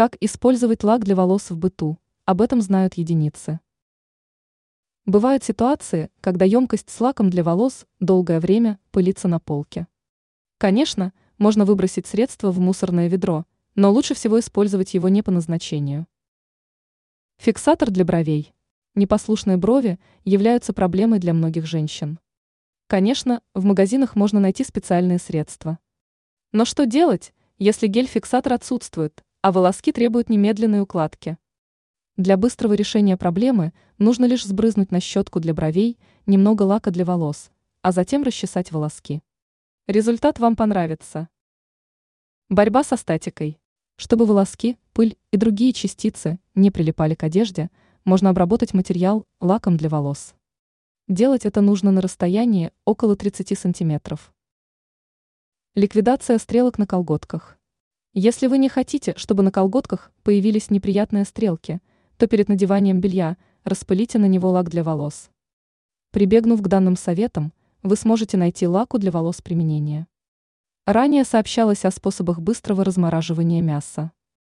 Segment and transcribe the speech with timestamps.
[0.00, 1.98] Как использовать лак для волос в быту?
[2.24, 3.60] Об этом знают единицы.
[5.04, 9.88] Бывают ситуации, когда емкость с лаком для волос долгое время пылится на полке.
[10.56, 13.44] Конечно, можно выбросить средство в мусорное ведро,
[13.74, 16.06] но лучше всего использовать его не по назначению.
[17.36, 18.54] Фиксатор для бровей.
[18.94, 22.18] Непослушные брови являются проблемой для многих женщин.
[22.86, 25.78] Конечно, в магазинах можно найти специальные средства.
[26.52, 31.38] Но что делать, если гель-фиксатор отсутствует, а волоски требуют немедленной укладки?
[32.16, 37.50] Для быстрого решения проблемы нужно лишь сбрызнуть на щетку для бровей немного лака для волос,
[37.82, 39.22] а затем расчесать волоски.
[39.86, 41.28] Результат вам понравится.
[42.48, 43.58] Борьба со статикой.
[43.96, 47.70] Чтобы волоски, пыль и другие частицы не прилипали к одежде,
[48.04, 50.34] можно обработать материал лаком для волос.
[51.08, 54.32] Делать это нужно на расстоянии около 30 сантиметров.
[55.74, 57.59] Ликвидация стрелок на колготках.
[58.12, 61.80] Если вы не хотите, чтобы на колготках появились неприятные стрелки,
[62.16, 65.30] то перед надеванием белья распылите на него лак для волос.
[66.10, 67.52] Прибегнув к данным советам,
[67.84, 70.08] вы сможете найти лаку для волос применения.
[70.86, 74.10] Ранее сообщалось о способах быстрого размораживания мяса.